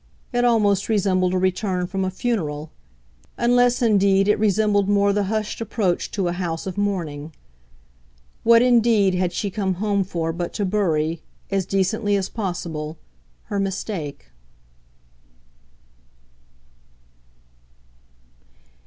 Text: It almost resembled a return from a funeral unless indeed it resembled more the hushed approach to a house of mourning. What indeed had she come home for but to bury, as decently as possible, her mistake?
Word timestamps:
It 0.33 0.43
almost 0.43 0.89
resembled 0.89 1.35
a 1.35 1.37
return 1.37 1.85
from 1.85 2.03
a 2.03 2.09
funeral 2.09 2.71
unless 3.37 3.83
indeed 3.83 4.27
it 4.27 4.39
resembled 4.39 4.89
more 4.89 5.13
the 5.13 5.25
hushed 5.25 5.61
approach 5.61 6.09
to 6.13 6.27
a 6.27 6.31
house 6.33 6.65
of 6.65 6.75
mourning. 6.75 7.35
What 8.41 8.63
indeed 8.63 9.13
had 9.13 9.31
she 9.31 9.51
come 9.51 9.75
home 9.75 10.03
for 10.03 10.33
but 10.33 10.53
to 10.53 10.65
bury, 10.65 11.21
as 11.51 11.67
decently 11.67 12.15
as 12.15 12.29
possible, 12.29 12.97
her 13.43 13.59
mistake? 13.59 14.31